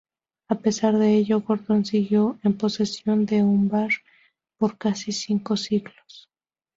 A 0.49 0.55
pesar 0.55 0.97
de 0.97 1.13
ello, 1.19 1.41
Gondor 1.41 1.85
siguió 1.85 2.39
en 2.43 2.57
posesión 2.57 3.27
de 3.27 3.43
Umbar, 3.43 3.91
por 4.57 4.75
casi 4.79 5.11
cinco 5.11 5.57
siglos. 5.57 6.27